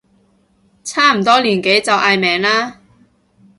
[0.83, 2.79] 差唔多年紀就嗌名啦